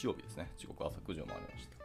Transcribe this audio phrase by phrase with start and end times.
[0.00, 0.50] 日曜日ですね。
[0.56, 1.76] 時刻朝9時を回りました。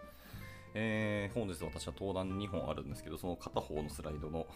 [0.73, 4.47] えー、本日私は登壇2本あるんですけど、その片方のスライドの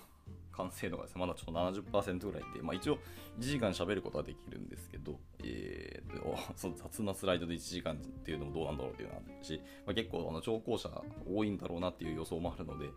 [0.53, 2.99] 完成度がですね、まだちょっと70%ぐらいで、まあ一応1
[3.41, 10.89] 時間喋ることはできるんですけど、えー、その雑なスライドで1時間っていうのもどうなんだろうっていうのはあるし、まあ、結構あの聴講者
[11.29, 12.89] 多いんだろうなっていう予想もあるので、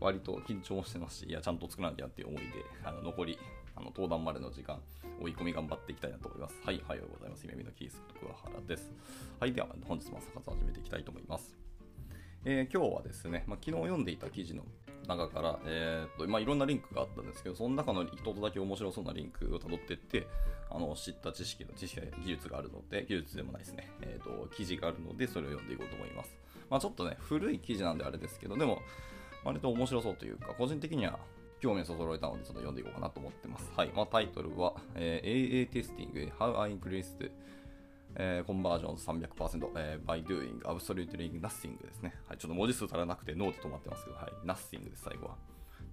[0.00, 2.48] 割と緊張もしてますし、いや、ちゃんと作らなきゃっていう思いで、
[2.82, 3.38] あの残り、
[3.78, 4.80] あの登壇までの時間、
[5.22, 6.60] 追い込み頑張っていきたいなと思います。
[6.64, 7.44] はい、おはようございます。
[7.44, 8.92] 夢見のキースと桑原です。
[9.38, 11.56] はい、では本日も朝活始めていきたいと思います。
[12.44, 14.64] えー、今日はですね、まあ、昨日読んでいた記事の
[15.06, 20.26] 中から、えーとまあ、いろんなリンクがあったんですけど、その中の一つだけ面白そうなリンクをたどっていって、
[20.70, 26.34] あの知った知識の知識技術があるので、技術でもないですね、えーと、記事があるので、それを読んでいこうと思います。
[26.68, 28.82] まあ、ちょっとね、古い記事なんであれですけど、でも、
[29.44, 31.20] 割と面白そうというか、個人的には
[31.60, 33.70] 興味をそそろえたので、ちょっと読んでいこうかなと思ってます。
[33.76, 33.90] はい。
[33.94, 37.30] まあ、タイトルは、えー、AA テスティング How I Increased
[38.16, 42.14] えー、コンバージョン300%、えー、by doing absolutely nothing ですね。
[42.26, 45.36] はい、ちょっと文字数足らなくてノーで止まってますけど、はい、nothing です、最後は。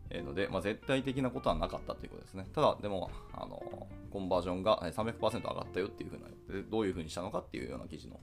[0.10, 2.48] えー、ので、まあ、絶対的なことはなかったということですね。
[2.54, 3.62] ただ、でも、あの
[4.12, 8.20] コンバージョンが300%上がったよっていうふうな、どういうふうにしたのかっていうような記事の、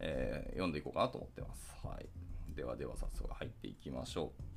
[0.00, 1.74] えー、読んでいこうかなと思ってます。
[1.86, 2.08] はい。
[2.54, 4.51] ではでは早速入っていきましょう。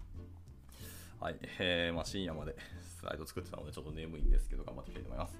[1.20, 1.38] はい。
[1.60, 5.40] えー、まあ、深夜まで スライド作ってたのでちょっと眠いんですけど、頑張っていきたいと思います。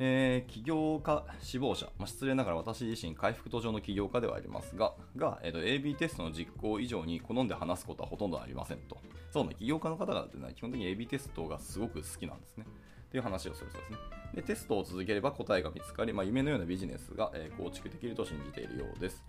[0.00, 8.98] えー、起業家志望者、まあ、失礼ながら私自身回復途上の起業家ではありますが、が、えーと、AB テストの実行以上に好んで話すことはほとんどありませんと。
[9.30, 12.66] そうね、起業家の方々ってのは基本的に AB テストがすごく好きなんですね。
[12.66, 13.98] っていう話をするそうですね。
[14.34, 19.24] で、テストを続ければ答えが見つかり、まあ、夢のようなビジネスが、えー、構築できると信じているようです。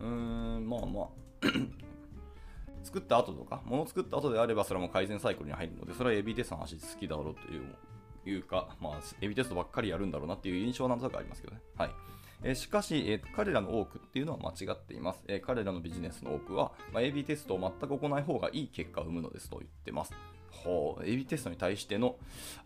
[0.00, 1.08] うーん、まあまあ
[2.82, 7.76] 作った後とか、物を作った後であれば、それも改善サイクルに入るので、それは AB テストの話好きだろうという
[8.26, 11.62] いうか、まあ、エビテストばっかりやるんだろうなっていう印象はなんとなくありますけどね。
[11.76, 11.90] はい。
[12.42, 15.22] えー、しかし、えー、彼らの多くっていうのは間違っています。
[15.26, 20.12] えー、彼らのビジネスの多くは、まあ、AB テストを全く行ない方がいい結果を生むのですと言ってます。
[20.50, 22.16] ほう、AB テストに対しての、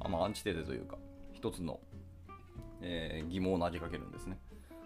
[0.01, 0.99] あまあ、アンチテーゼというか、
[1.33, 1.81] 一つの、
[2.81, 4.39] え疑問を投げかけるんですね。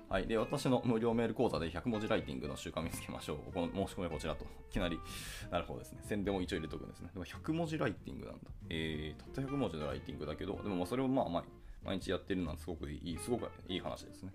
[0.09, 3.53] はい、で私の無料メール講座で100文字ライティングの習慣見つけましょう。
[3.53, 4.47] この申し込みはこちらと。
[4.71, 4.99] いきなり、
[5.53, 6.01] なるほどですね。
[6.03, 7.11] 宣伝を一応入れとくんですね。
[7.13, 8.41] でも100文字ライティングなんだ。
[8.71, 11.45] えー、たった100文字のライティングだけど、でもまあそれをまあ毎
[11.85, 14.33] 毎日やってるのはすごくいい、すごくいい話ですね。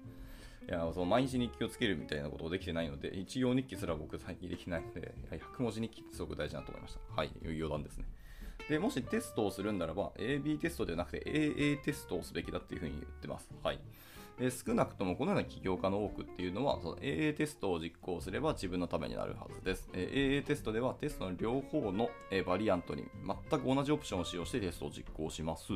[0.68, 7.00] いや、その毎日日記をつけるみたいなことをできてないので、一行日記すら僕最近できないので、100文字日記ってすごく大事だと思いました。
[7.16, 8.06] はい、余談ですね。
[8.70, 13.50] で、もしテストをするんならば、AB テストではなくて AA テストをすべきだっていうふうに言ってます。
[13.62, 13.80] はい。
[14.40, 23.06] え少なくともこのような起業家の多くっていうのはその AA テストを実行すれば自分のためになるはずです、え AA テストではテストの両方の、えバリアントに
[23.50, 25.74] 全く同じオプションを使用してテストを実行します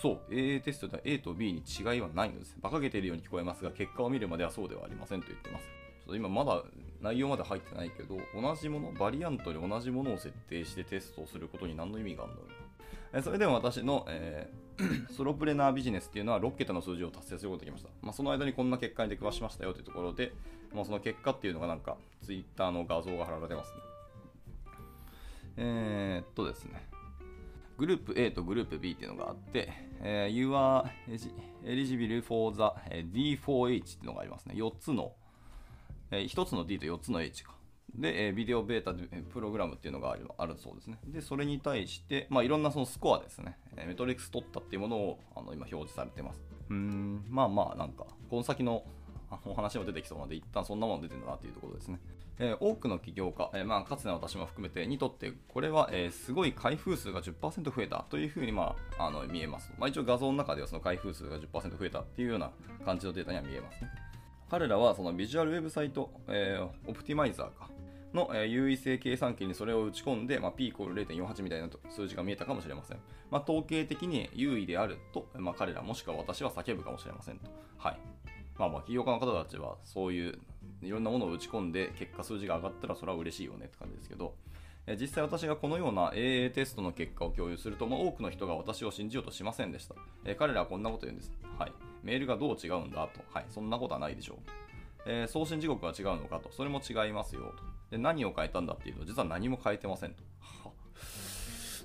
[0.00, 2.56] そう、AA テストでは A と B に違いはないのです。
[2.60, 5.64] 馬鹿げているように聞こえますが、結果を見るまではそうではありませんと言ってます。
[5.64, 5.70] ちょ
[6.06, 6.62] っと今まだ
[7.00, 12.63] 内容まで入ってないけど、同じもの、バリアントに同じものを設定してテストをすることに何の意味があるんだろう
[13.22, 17.90] それでも私の、えー、 ソロプレナービジネスっていうのは6桁の数字を達成することができました。
[18.02, 20.32] まあ、その間にこんな結果に出くわしましたよというところで、
[20.74, 23.80] まあ、その結果っていうのがなんか、ツイッターの画像が貼られてますね。
[25.56, 26.88] えー、っとですね。
[27.78, 30.84] グループ A とグループ B っていうのがあって、えー、You are
[31.64, 32.62] eligible for the
[33.12, 34.54] D4H っていうのがありますね。
[34.56, 35.12] 4つの、
[36.10, 37.54] えー、1つの D と4つの H か。
[37.96, 38.92] で、えビデオベータ
[39.32, 40.98] プログラムっていうのがあるあるそうですね。
[41.06, 46.42] で、それに対して、まあ、いろんなそのスコアですね、えメトリックス取ったっていうものをあの今表示されてます。
[46.70, 48.84] うん、まあまあ、なんか、この先の
[49.44, 52.00] お話も出てきそうなので、一旦そんなもの出てるんだなっていうところですね。
[52.38, 59.72] えー、多くの起業家、えー、まあ、かつての私も含めてにとって、これは、えー、すごい開封数が10%増えたというふうに、まあ、あの見えます。
[59.78, 62.50] まあ、一応画像の中ではその開封数が10%増えたっていうような
[62.84, 63.90] 感じのデータには見えますね。
[64.50, 67.68] 彼らはそのビジュアルウェブサイト、えー、オプティマイザーか
[68.14, 72.98] の、え、優位性計算機にそれを打ち込んで、まあ、P イコール0.48みたいな数字が見えたかもしれません。
[73.30, 77.50] まあ、統計的に優位であると、まあ、彼らもしくは私は叫ぶかもしれませんと。
[77.76, 77.98] はい。
[78.56, 80.38] まあまあ、起業家の方たちはそういう
[80.80, 84.34] いろんなものを打ち込んで結果数字が上がったらそれは嬉しいよねって感じですけど、
[84.86, 89.94] え実際私がこのような AA テストの結果を共有すると、まあ、多くの人が私を信じようとしませんでした。
[90.24, 91.32] え彼らはこんなこと言うんです。
[91.58, 91.72] はい。
[92.02, 93.20] メールがどう違うんだと。
[93.32, 93.46] はい。
[93.48, 94.36] そんなことはないでしょう。
[95.06, 96.50] えー、送信時刻は違うのかと。
[96.52, 97.73] それも違いますよと。
[97.90, 100.22] で何を変えたんだっていうと、実は何も変えてませんと。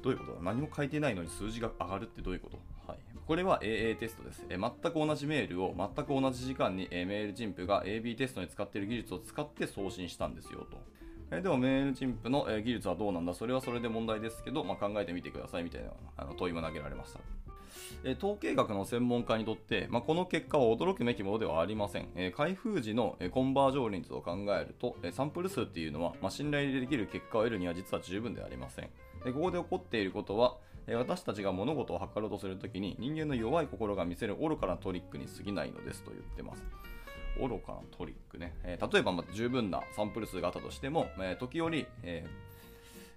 [0.01, 0.37] どういうことだ？
[0.41, 2.57] 何も書いてないのに数字が上がるってどういうこと？
[2.87, 2.99] はい。
[3.27, 4.45] これは AA テストです。
[4.49, 10.77] え全く同じメールを全く同じ時間に、えメール陳腐が AB テストに使っている技術を使って送信したんですよと。
[11.31, 13.33] えでもメール陳腐の、え技術はどうなんだ？
[13.33, 17.19] それはそれで問題ですけど、まあ、考えてみてくださいみたいなあの問いも投げられました。
[18.03, 22.09] え統計学の専門家にとって、まあ、この結果は驚くべきものではありません。
[22.15, 28.89] え開封時のえコンバージョン率を考えると、えサンプル数っていうのは、まあ、信頼できる結果を得るには実は十分ではありません。
[29.23, 30.55] でここで起こっていることは、
[30.87, 36.63] え私たちが物事を測ろうとするときに人間の弱い心が見せる愚かなトリックに過ぎないのですと言ってます。
[37.39, 38.55] 愚かなトリックね。
[38.63, 42.49] えー例えば、まあ、十分なサンプル数があったとしても、えー時折、えー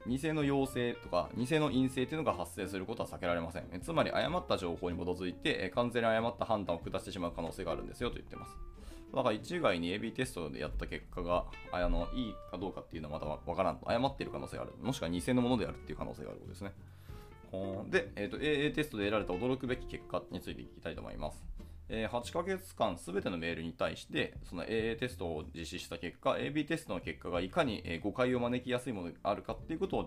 [0.06, 3.64] 偽の陽性とか偽の陰性というのが発生することは避けられません。
[3.80, 8.56] つまり誤った情報に基づいて完全に誤った判断を下してしまう可能性があるんですよと言ってます。
[9.14, 13.88] だから一概に AB テストでやった結果があのいいかどうかっていうのはまだわからんと。
[13.88, 14.72] 誤っている可能性がある。
[14.80, 16.72] もしくは偽のものであるっていう可能性があることですね。
[17.90, 21.44] で、えーと、AA テストで得られた驚くべき結果についていきたいと思います。
[21.94, 30.06] え8ヶ月間すべてのメールに対してその AA テストを実施した結果 AB テストの結果がいかにえ誤解を招きやすいものがあるかっていうことを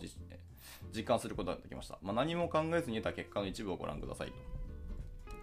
[0.92, 4.34] 実感することができました、まあ、何も考えずに得た結果の一部をご覧ください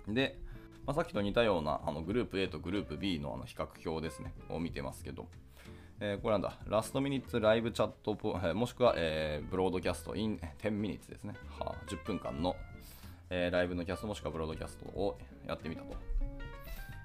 [0.07, 0.37] とで、
[0.85, 5.29] まあ、さっきと似たようなあのグループ A とグループ B のあの比較表ですねを見てますけど
[6.01, 11.35] えーこれなんだ、ラストミニッツライブチャットポ、えーもしくは、えーブロードキャスト in 10ミニッツですね。
[11.61, 12.57] はあ、10分間の、
[13.31, 15.17] えーライブのキャストもしくはブロードキャストを
[15.47, 16.12] やってみたと。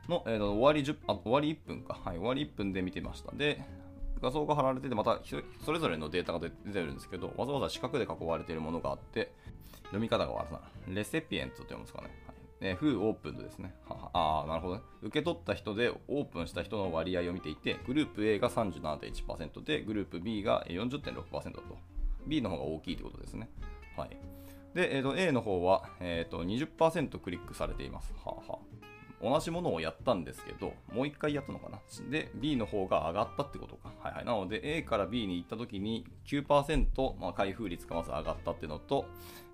[0.10, 3.32] の、えー終わり10あ終わり1分か、はい、終わり1分で見てました。
[3.34, 3.64] で、
[4.22, 5.20] 画像が貼られてて、また
[5.66, 9.32] それぞれのデータが出てるんですけど、わざわざ四角で囲われているものがあって、
[9.86, 10.62] 読み方が悪いな。
[10.88, 12.10] レセピエントって読むんですかね。
[12.28, 13.74] はいえー、フーオープンですね。
[13.88, 14.82] ははああ、なるほどね。
[15.04, 21.62] 受け取った人でオープンした人の割合を見ていて、グループ A が37.1%で、グループ B が40.6%と。
[22.26, 23.50] B の方が大きいということですね。
[23.96, 24.10] はい。
[24.74, 28.14] で、えー、と A の方は、えー、と20%クリックされています。
[28.26, 28.60] はは
[29.22, 31.80] 同じものをやったんですけど、もう一回やったのかな？
[32.10, 33.92] で、B の方が上がったってことか。
[34.00, 34.26] はいはい。
[34.26, 39.06] なので、A から B に行った時に9%、まあ、開封率がまず上がったっていうのと、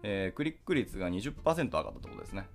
[0.04, 2.48] えークリック率が20%上がったってことですね。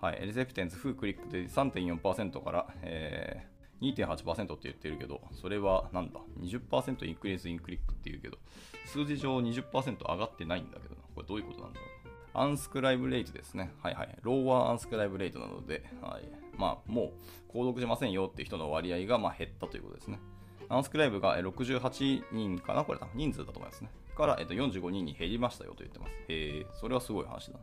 [0.00, 0.20] はい。
[0.26, 3.52] レセプテンス、フークリックで3.4%から、えー
[3.82, 8.38] 2.8%って言ってるけど、それはなんだ ?20% インクリースインクリックって言うけど、
[8.86, 11.00] 数字上20%上がってないんだけどな。
[11.16, 11.88] これどういうことなんだろう？
[12.32, 13.72] アンスクライブレートですね。
[13.82, 14.16] はいはい。
[14.22, 16.41] ローワーアンスクライブレートなので、はい。
[16.56, 17.12] まあ、も
[17.50, 20.20] う、購読しませんよっていう人の割合がまあ減ったということですね。
[20.68, 22.84] アンスクライブが68人かな？
[22.84, 23.06] これだ。
[23.14, 23.90] 人数だと思いますね。
[24.16, 26.12] から、えっと、45人に減りましたよと言ってます。
[26.28, 27.58] へえ、それはすごい話だな。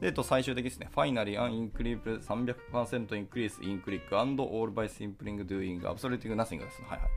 [0.00, 0.88] で、えっと、最終的ですね。
[0.92, 6.82] Finally, an increase 300% increase in click and all by simply doing absolutely nothing です。
[6.82, 7.10] はいはい。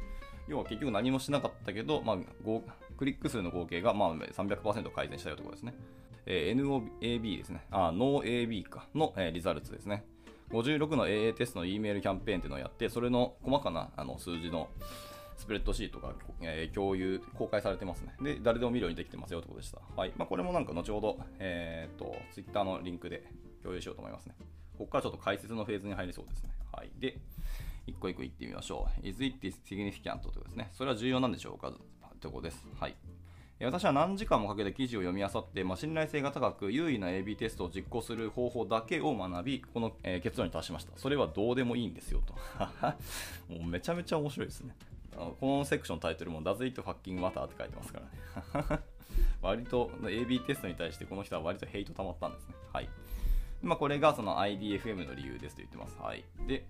[0.48, 2.18] 要は結局何もしなかったけど、まあ、
[2.98, 5.76] クリック数の合計がまあ300%改善したよということですね。
[6.28, 7.66] えー NOAB ですね。
[7.72, 10.06] あ、NoAB かの、えーリザルツですね。
[10.52, 14.70] 56の AA テストの E メールキャンペーンっていうのをやって、それの細かなあの数字の
[15.38, 18.16] スプレッドシートが、えー共有、公開されてますね。
[18.22, 19.80] で、誰でも見るようにできてますよということでした。
[19.96, 20.14] はい。
[20.18, 23.24] まあ、これもなんか後ほど、えーっと、Twitter のリンクで
[23.62, 24.36] 共有しようと思いますね。
[24.78, 26.50] ここからちょっと解説のフェーズに入りそうですね。
[26.72, 26.92] はい。
[27.00, 27.18] で、
[27.88, 29.08] 一個一個言ってみましょう。
[29.08, 30.22] Is it significant?
[30.22, 30.70] ということですね。
[30.74, 31.72] それは重要なんでしょうか？
[32.20, 32.66] というころです。
[32.80, 32.96] はい。
[33.62, 40.92] 私は何時間もかけて記事を読み漁って、まあ、信頼性が高く優位な AB テストを実行する方法だけを学び、この、えー結論に達しました。
[40.98, 42.34] それはどうでもいいんですよと。
[43.54, 44.76] もうめちゃめちゃ面白いですね。
[45.16, 47.46] あのこのセクションタイトルも Does it fucking matter?
[47.46, 48.02] って書いてますか
[48.54, 48.82] らね。
[49.42, 52.56] 割と AB テストに対してこの人は割とヘイト溜まったんですね。
[52.74, 52.90] はい。
[53.62, 55.98] まあ、これがその IDFM の理由ですと言ってます。
[56.00, 56.26] はい。
[56.48, 56.66] で、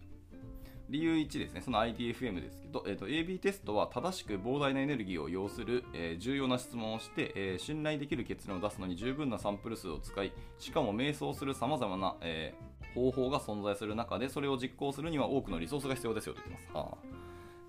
[0.89, 16.73] 理由1ですね、その IDFM ですけど、えーと、AB テストは正しく膨大なエネルギーを要する、えー重要な質問をして、えー信頼できる結論を出すのに十分なサンプル数を使い、しかも迷走するさまざまな、えー方法が存在する中で、それを実行するには多くのリソースが必要ですよと言ってます。
[16.73, 17.15] はあ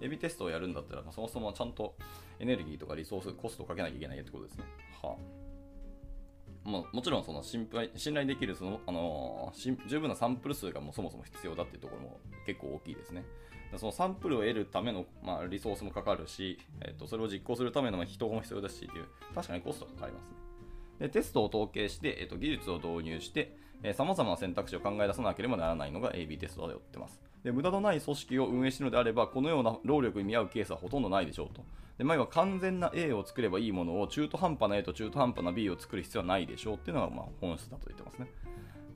[0.00, 1.96] AB テストをやるんだったら、そもそもちゃんと
[2.38, 4.64] エネルギーとかリソース、コストをかけなきゃいけないってことですね。
[5.02, 5.45] はあ
[6.66, 13.24] ま、もちろんその信頼信頼できるその、あのー十分なサンプル数がもうそもそも必要だっていうところも結構大きいですね。
[13.76, 20.36] そのサンプルを得るための、まあ、リソースもかかるし、えっとそれを実行するための人も必要だしっていう、確かにコストがかかりますね。
[21.00, 23.56] でテストを統計して、えっと技術を導入して、
[23.94, 27.20] さまざまな選択肢を考え出さなければならないのが AB テストだと言ってます。
[27.46, 31.64] で無駄のない組織を運営しているのであれば、このような労力に見合うケースはほとんどないでしょうと。
[31.96, 38.26] でまあ、要は完全な A を作ればいいものを中途半端な A と中途半端な B を作る必要はないでしょうっていうのがま本質だと言ってますね。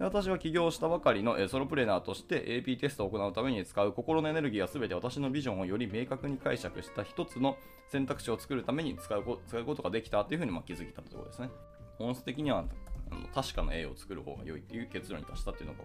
[0.00, 11.50] で私は起業したばかりのソロプレーナーとして AP テストを行うために使う心のエネルギーは全て私のビジョンをより明確に解釈した一つの選択肢を作るために使うこ使うことができたというふうにま気づいたということですね。
[11.98, 12.64] 本質的には
[13.12, 15.84] あの確かな A を作る方が良いという結論に達したというのが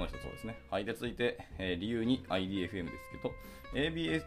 [0.00, 0.56] この人そうですね。
[0.70, 0.86] はい。
[0.86, 3.34] で、続いて、えー理由に IDFM ですけど、
[3.74, 4.24] ABA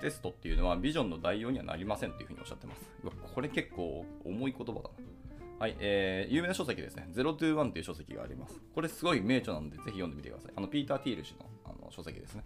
[0.00, 2.80] テストっていうのはビジョンの代用にはなりませんというふうにおっしゃってます。
[3.04, 4.90] うわこれ結構重い言葉だな。
[5.58, 7.06] はい、えー、有名な書籍ですね。
[7.12, 8.58] 0 to 1という書籍があります。
[8.74, 10.52] これすごい名著なので、ぜひ読んでみてください。
[10.56, 12.44] あの、ピーター・ティール氏のあの書籍ですね。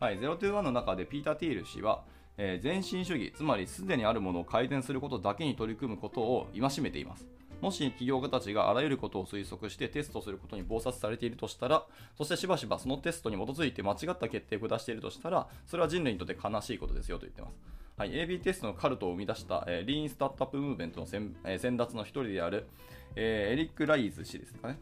[0.00, 2.02] はい、0 to 1の中でピーター・ティール氏は、
[2.38, 7.28] えー、前進主義、つまりすでにあるものを改善することだけに取り組むことを戒めています。
[7.60, 11.84] もし企業家たちがあらゆることを推測してテストすることに忙殺されているとしたら、
[12.16, 17.56] そしてしばしばそのテストに基づいて間違った決定を下しているとしたら、それは人類にとって悲しいことですよと言っています。
[17.96, 22.66] はい、AB テストのカルトを生み出した、えー、リーンスタートアップムーブメントの先,、えー、先達の一人である、
[23.14, 24.78] えー、エリック・ライズ氏ですかね。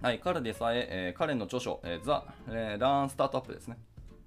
[0.00, 3.76] はい、彼でさええー、彼の著書、えー、ザ・えー、ラーン・スタートアップですね。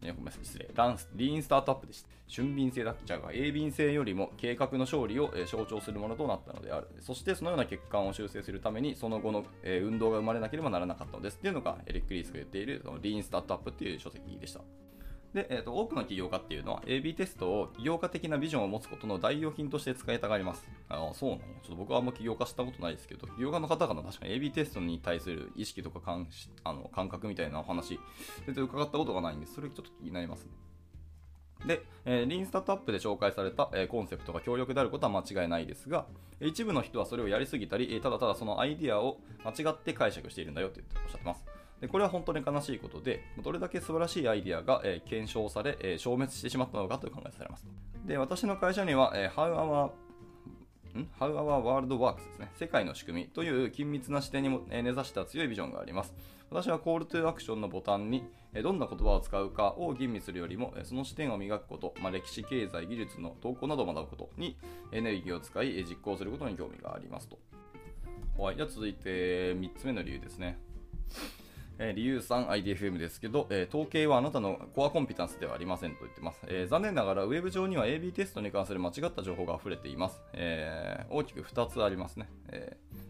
[0.01, 0.69] えごめんなさい、失礼。
[0.73, 2.09] ランス、リーンスタートアップでした。
[2.27, 6.87] 俊敏性だったが、鋭敏性よりも計画の勝利を、え象徴するものとなったのである。
[6.99, 11.37] そしてそのような欠陥を修正するために、その後の、え運動が生まれなければならなかったのです。
[11.37, 14.61] っていうのが、エリック・リースが言っている、そのリーンスタートアップっていう書籍でした。
[15.33, 20.67] で、えーと、多くの起業家っていうのは AB テストを起業家的なビジョンを持つことの代用品として使いたがります。
[20.89, 21.45] ああ、そうなんや。
[21.61, 26.27] ちょっと僕はあんま起業家したことないですけど、起業家の方々の確かに AB テストに対する意識とか感
[26.63, 27.99] あの感覚みたいなお話、
[28.45, 30.51] 全然伺ったことがないんで、それちょっと気になりますね。
[31.65, 36.07] で、えー、リーンスタートアップで紹介された、えー、コンセプトが強力であることは間違いないですが、
[36.41, 41.58] 一部の人はそれをやりすぎたり、ただただそのアイディアを間違って解釈しているんだよっておっしゃってます。
[41.81, 47.65] でこれは本当に悲しいことで、どれだけ素晴らしいアイディアが、えー、検証され、えー、消滅してしまったのかと考えされます。
[48.05, 49.91] で、私の会社には、えー、How Our
[51.19, 52.51] How Our World Works ですね。
[52.55, 56.13] 世界の仕組みという緊密な視点にも根ざした強いビジョンがあります。
[56.49, 58.23] 私は Call to Action のボタンに
[58.63, 64.57] どんな言葉を使うかを吟味するよりも、その視点を磨くこと、まあ、歴史、経済、技術の投稿などを学ぶことに
[64.91, 67.37] エネルギーを使い実行することに興味がありますと。
[68.37, 70.57] はい、じゃあ続いて3つ目の理由ですね。
[71.79, 76.41] えー、理由3、IDFM ですけど、えー、統計はあなたのコアコンピタンスではありませんと言ってます。
[76.47, 80.21] えー、残念ながら、ウェブ上には AB テストに関する間違った情報が溢れています。
[80.33, 82.29] え大きく2つありますね。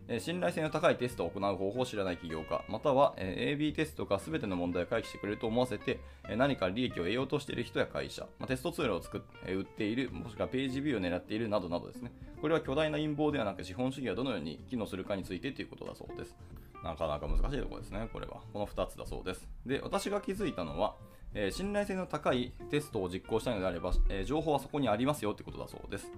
[0.08, 12.12] え信頼性の高いテストを行う方法を知らない企業家、または、え AB テストが全ての問題を回避してくれると思わせて、え何か利益を得ようとしている人や会社、まあ、テストツールを作っ、え売っている、もしくはページビューを狙っているなどなどですね。
[12.42, 16.36] これは巨大な陰謀ではなく資本主義がどのように機能するかについてということだそうです。
[16.84, 18.42] なかなか難しいところですね、これは。
[18.54, 19.48] この2つだそうです。
[19.66, 20.96] で、私が気づいたのは、
[21.34, 26.12] えー、信頼性の高いテストを実行したいのであれば、えー、情報はそこにありますよということだそうです。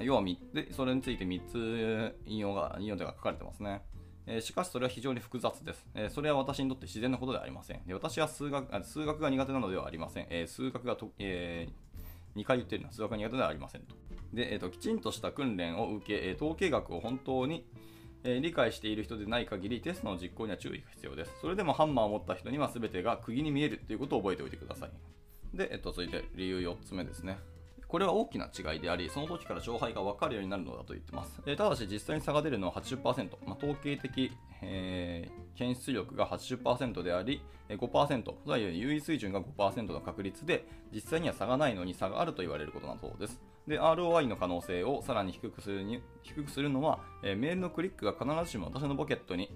[0.00, 0.22] 要は
[0.54, 3.82] で、それについて3つ引用が、引用でが書かれてますね。
[4.26, 7.82] えー、しかしそれは非常に複雑です、えー、それは私にとって自然なことではありません。
[7.86, 10.26] で私は数学数学が苦手なのではありません。
[10.30, 11.68] えー、数学がと、え
[12.36, 13.94] 2回言ってるのは数学が苦手ではありませんと。
[14.32, 17.66] で、えーと、きちんとした訓練を受け、統計学を本当に
[18.24, 21.32] え、理解している人でない限りテストの実行には注意が必要です。
[21.40, 24.90] それでもハンマーを持った人には全てが釘に見えるということを覚えておいてください。
[25.56, 27.38] で、えっと、続いて理由4つ目ですね。
[27.90, 31.42] これは大きな違いであり、その時から勝敗が分かるようになるのだと言っています。
[31.44, 34.30] え、ただし、実際に差が出るのは80%、まあ、統計的、
[34.62, 43.40] えー、検出力が80%であり、5%、つまり優位水準が5%の確率で、実際には差がないのに差があると言われることなそうです。
[43.66, 49.50] で、ROI の可能性をさらに低くするに低くするのは、えー、メールのクリックが必ずしも私のポケットに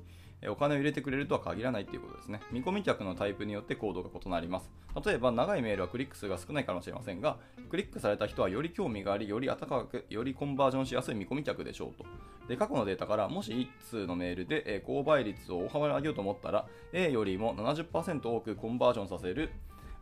[0.49, 2.41] お金を入れてくれるとは限らないということですね。
[2.53, 4.71] 見込み客のタイプによって行動が異なります。
[5.05, 7.39] 例えば、長いメールはクリック数が少ないかもしれませんが、
[7.71, 12.05] クリックされた人はより興味があり、より温かく、よりコンバージョンしやすい見込み客でしょうと。
[12.47, 19.51] で、過去のデータから、もし1通のメールで、え購買率を大幅に上げようと思ったら、A よりも70%多くコンバージョンさせる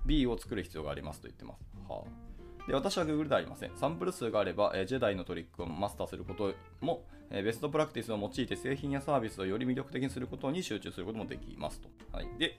[0.05, 1.61] B を作る必要がありますと言ってます。
[1.89, 2.32] はあ
[2.67, 3.71] で私は Google ではありません。
[3.77, 11.89] サンプル数があれば、えー、ジェダイのトリックをマスターすることも、えー、ベストプラクティスを用いて製品やサービスをより魅力的にすることに集中することもできますと。
[12.13, 12.59] はい、で、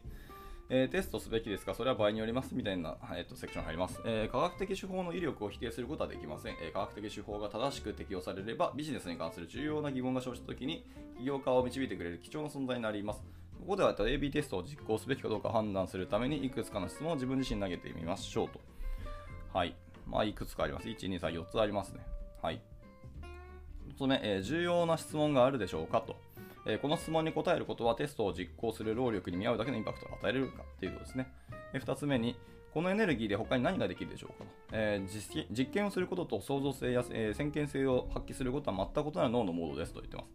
[0.70, 1.74] えー、テストすべきですか？
[1.74, 10.86] それは場合によりますみたいな、えーと、セクション入ります、えー、科学的手法の威力を否定することはできません、えー、科学的手法が正しく適用されればビジネスに関する重要な疑問が生じたときに
[11.18, 13.24] 起業家を導いてくれる貴重な存在になります。
[13.60, 18.60] ここでは AB テストを実行すべきかどうか判断するためにいくつかの質問を自分自身投げてみましょうと。
[19.54, 19.74] はい。
[20.06, 20.88] まあ、いくつかあります。
[20.88, 22.02] 1、2、3、4つありますね。
[22.42, 22.62] はい。
[23.90, 26.16] 1つ目、えー、重要な質問があるでしょうかと。
[26.66, 31.28] えー、この質問に答えることはテストを実行する労力に見合うだけのインパクトを与えれるかということですね。
[31.74, 32.36] え、2つ目に、
[32.74, 40.30] このエネルギーで他に何ができるでしょうかと、えー、実験をすることと創造性や、えー、先見性を発揮することは全く異なる脳のモードですと言ってます。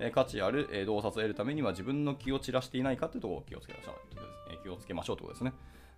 [0.00, 3.94] えー、価値ある、え、洞察を得るためには自分の気を散らしていないかというところを気をつけましょう、
[4.52, 5.52] え、気をつけましょうということですね。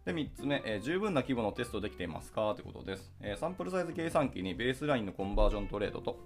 [0.05, 2.55] で、3つ目、えー、十分な規模のテストできていますか？
[2.55, 6.19] ということです、えー、サンプルサイズ計算機にベースラインのコンバージョントレードと、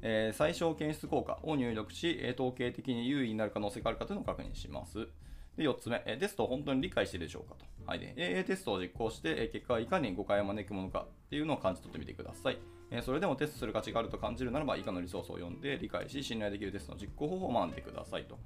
[0.00, 5.08] えー、最小検出効果を入力し、え統計的に優位になる可能性があるかというのを確認します。
[5.56, 7.66] で、4つ目、えテストを本当に理解しているでしょうかと。
[7.84, 12.58] はい、で AA テストを実行して、え結果はいかに誤解を招くものかっていうのを感じ取ってみてください。
[12.90, 18.38] えそれでもテストする価値があると感じるならば以下のリソースを読んで理解し信頼できるテストの実行方法を学んでくださいと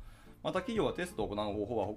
[0.43, 1.89] また企業がテストを行う方法は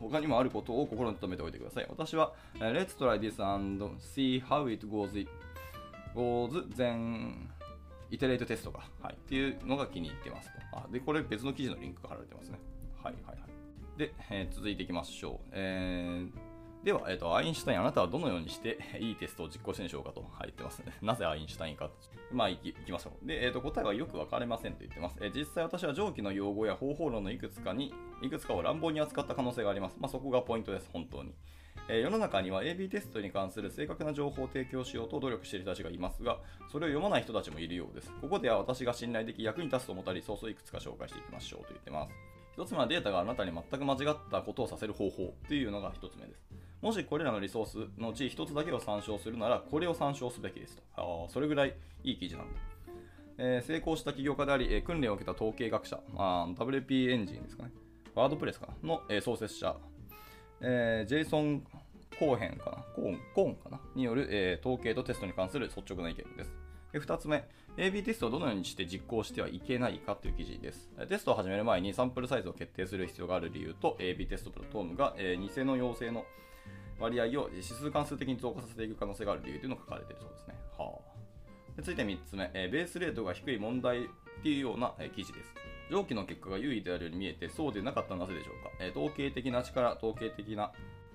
[0.00, 1.86] 他にもあることを心に留めておいてください。
[1.88, 5.30] 私は、えー Let's try this and see how it goes, it
[6.14, 7.48] goes then
[8.10, 10.78] iterate テストか、はい、っていうのが気に入ってますと。
[10.78, 12.58] あでこれ別の記事のリンクが貼られてますね。
[13.02, 13.98] はいはいはい。
[13.98, 15.48] で、えー続いていきましょう。
[15.52, 16.49] えー
[16.84, 20.96] では、えーと、アインシュタイン、あなたはどのようにして いいテストを実行してんでしょうかと入ってますね。
[21.02, 21.90] なぜアインシュタインか。
[22.32, 23.26] まあ、いきいきましょう。
[23.26, 25.18] で、えーと、答えはよく分かれませんと言ってます。
[25.20, 29.96] え実際私は上記の用語や方法論のいくつかに、いくつかを乱暴に扱った可能性があります。
[30.00, 31.34] まあ、そこがポイントです、本当に。
[31.88, 36.38] え世の中には AB テストに関する正確な情報を提供しようと努力している人たちがいますが、
[36.70, 38.12] それを読まない人たちもいるようです。
[38.20, 42.14] ここでは私が信頼でき役に立つと思ったリソースをいくつか紹介していきましょうと言ってます。
[42.52, 46.69] 一つ目はデータがあなたに全く間違ったことをさせる方法というのが一つ目です。
[46.80, 51.26] もしこれらのリソースのうち一つだけを参照するなら、これを参照すべきですと。
[51.26, 52.60] あそれぐらいいい記事なんだ。
[53.38, 57.70] えー成功した起業家であり、えー訓練を受けた統計学者、まあ、WP エンジンですかね、
[58.14, 58.88] ワードプレスかな？
[58.88, 59.76] の、えー創設者、
[60.62, 61.62] えジェイソン・
[62.18, 63.80] コーヘンかな、コーンコーンかな？
[63.94, 66.52] による、え統計とテストに関する率直な意見です。
[66.92, 67.44] で2つ目、
[67.76, 70.90] AB テストをどのようにして実行してはいけないかという記事です。
[71.08, 76.24] テストを始める前にサンプルサイズを決定する必要がある理由と、AB テストプラットフォームが、え偽の陽性の
[77.00, 80.54] 割合を指数関数的に増加させていく可能性がある理由というのが書かれているそうですね。
[80.78, 84.08] はあ、で続いて3つ目、えーベースレートが低い問題っ
[84.42, 85.54] ていうような、えー記事です。
[85.90, 88.70] 上記の結果が優位であるように見えて、そうでなかったのはなぜでしょうか？
[88.80, 90.72] えー統計的な力、統計的な、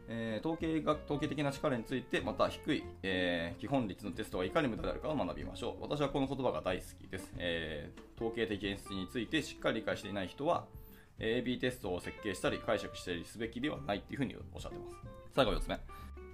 [0.07, 5.81] え統計が統計的な力について、また低い、え基本率のテストがいかに無駄であるかを学びましょう。
[5.81, 7.31] 私はこの言葉が大好きです。
[7.37, 10.65] え統計的演出についてしっかり理解していない人は、
[11.19, 14.95] AB テストを設計したり解釈したりすべきではないっていうふうにおっしゃってます。
[15.35, 15.79] 最後4つ目。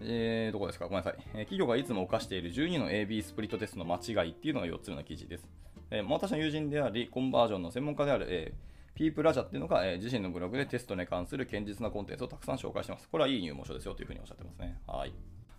[0.03, 0.85] えー、どこですか？
[0.85, 5.47] ごめんなさい、えー企業がいつも犯している12の AB スプリットテストの間違いっていうのが4つ目の記事です。
[5.91, 13.07] えー私の友人であり、コンバージョンの専門家である、えーピープラジャっていうのが、えー自身のブログでテストに関する堅実なコンテンツをたくさん紹介してます。
[13.09, 14.79] これはいい入門書ですよというふうにおっしゃってますね。
[14.87, 15.13] はい。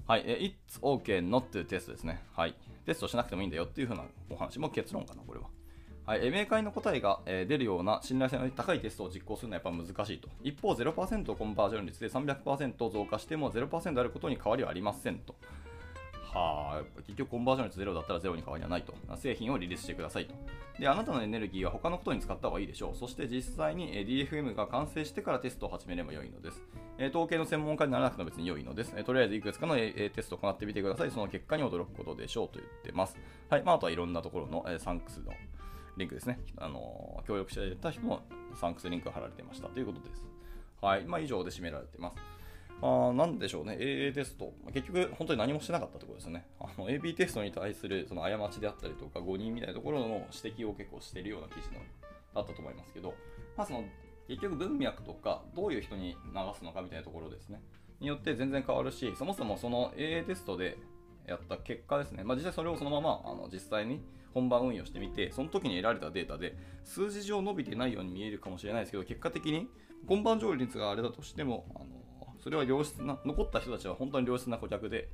[0.07, 2.23] はい、えー It's okay not to test ですね。
[2.35, 2.55] はい。
[2.85, 5.47] テストしなくてもいいんだよっていうふうなお話も結論かな、これは。
[6.05, 10.29] はい、えー明快な答えが、え出るような信頼性の高いテストを実行するのはやっぱ難しいと。
[10.43, 15.37] 一方、0%コンバージョン率で300%増加しても0%あることに変わりはありませんと。
[16.33, 18.95] はあ、結局コンバージョン率ゼロだったらゼロに変わりはないと。
[19.17, 20.35] 製品をリリースしてくださいと。
[20.81, 22.97] で、あなたのエネルギーは他のことに使った方がいいでしょう。
[22.97, 26.63] そして実際に DFM が完成してからテストを始めれば良いのです。
[26.99, 28.93] え統計の専門家にならなくても別に良いのです。
[28.97, 31.11] えとりあえずいくつかの、えーえーテストを行ってみてください。
[31.11, 33.17] その結果に驚くことでしょうと言ってます。
[33.49, 33.63] はい。
[33.63, 35.33] まあ、あとはいろんなところの、えサンクスの
[35.97, 36.39] リンクですね。
[36.57, 38.23] あの協力していた人の
[38.55, 40.25] サンクスリンクが貼られていましたということです。
[40.81, 41.05] はい。
[41.05, 42.17] まあ、以上で締められています。
[42.85, 46.45] あなんでしょうね、AA テスト、結局、本当に何もしてなかったってことですね。
[46.59, 51.81] AB テストに対するその過ちであったりとか、誤認みたいなところの指摘を結構しているような記事の
[52.35, 53.15] だったと思いますけど、
[53.57, 53.85] まあ、その
[54.27, 56.17] 結局、文脈とか、どういう人に流
[56.59, 57.61] すのかみたいなところですね、
[58.01, 60.77] によって全然変わるし、そもそもその AA テストで
[61.27, 64.03] やった結果ですね、まあ、実際それをそのままあの実際に
[64.35, 69.69] 本番運用してみて、その時に得られたデータで、数字上伸びてないように見えるかもしれないですけど、結果的に
[70.07, 71.87] 本番上率があれだとしても、あの
[72.43, 75.09] それは良質な、残った人たちは本当に良質な顧客で、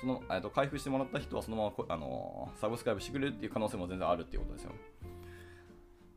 [0.00, 4.72] その、えっと開封してもらった人はそのままあのサブスクライブしてくれるっていう可能性も全然あるっていうことですよ。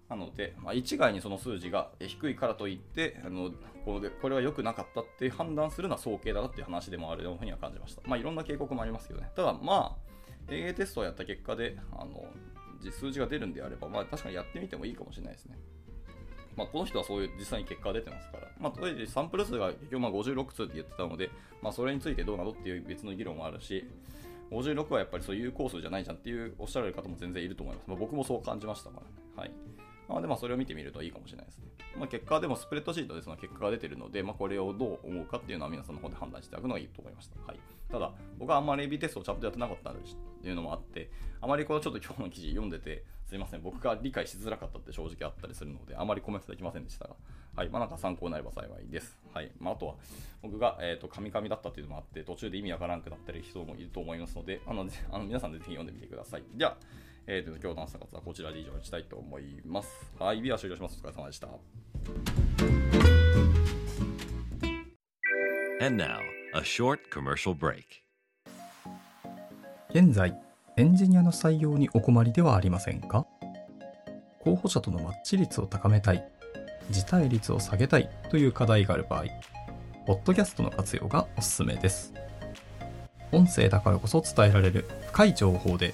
[0.10, 3.52] なので、まあ、一概にその数字が低いからといってあの
[3.84, 8.02] これこれは良くなかったって判断するのは早計だなっていう話でもあるようには感じました。
[8.06, 9.32] まあ、いろんな警告もありますけどね。
[9.36, 10.13] ただ、まあ、
[10.48, 12.26] AA テストをやった結果であの
[12.92, 15.58] 数字が出るんであれば、まあ、確かにやってみてもいいかもしれないですね。
[16.56, 23.86] まあ、この人はそういう実際に結果が出てますから、まあ、とりあえずサンプル数が結局まあ56通って言ってたので、まあ、それについてどうなのっていう別の議論もあるし、
[24.52, 27.88] 56はやっぱりそういう有効数じゃないじゃんっていうおっしゃられる方も全然いると思います。
[27.88, 29.08] まあ、僕もそう感じましたからね。
[29.36, 29.52] はい。
[30.08, 31.66] まあ、でまあそれを見てみるといいかもしれないですね。
[31.98, 37.36] まあ、結果でもスプレッドシートでその結果が出てるので、まあ、これをどう思うかっていうのは皆さんの方で判断していただくのがいいと思いました。
[37.46, 37.60] はい。
[37.92, 41.12] ただ、僕はあんまり AB テストをちゃんとやってなかったっていうのもあって、
[41.42, 47.16] あまりこのちょっと今日の記事読んでて、すいません、僕が理解しづらかったって正直あったりするので、あまりコメントできませんでしたが、
[47.56, 47.70] はい。
[47.70, 49.18] まあ、なんか参考になれば幸いです。
[49.34, 49.52] はい。
[49.60, 49.96] まあ、あとは、
[50.42, 56.44] 僕が、えっ、と、カミカミだったっていうのもあって、途中で意味わからんくなったり人もいると思いますので、あの、あの皆さんでぜひ読んでみてください。
[56.56, 56.76] じゃ、
[57.26, 59.90] えー、と今日の朝活はこちらで以上にしたいと思います。
[60.20, 61.00] はい、ビア終了します。
[61.02, 61.48] お疲れ様でした。
[65.82, 66.20] And now,
[66.54, 67.84] a short commercial break.
[69.92, 70.38] 現在、
[70.76, 73.26] エンジニアの採用にお困りではありませんか？
[74.42, 76.30] 候補者とのマッチ率を高めたい、
[76.90, 79.24] 辞退率を下げたいという課題がある場合、
[80.06, 82.14] ポッドキャストの活用がおすすめです。
[83.32, 85.94] 音声だからこそ伝えられる深い情報で、